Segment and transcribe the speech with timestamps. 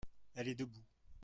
[0.33, 0.83] elle est debout.